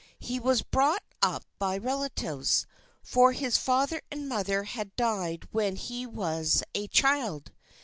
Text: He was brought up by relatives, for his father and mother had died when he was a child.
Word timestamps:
He 0.17 0.39
was 0.39 0.63
brought 0.63 1.03
up 1.21 1.45
by 1.59 1.77
relatives, 1.77 2.65
for 3.03 3.33
his 3.33 3.59
father 3.59 4.01
and 4.09 4.27
mother 4.27 4.63
had 4.63 4.95
died 4.95 5.47
when 5.51 5.75
he 5.75 6.07
was 6.07 6.63
a 6.73 6.87
child. 6.87 7.51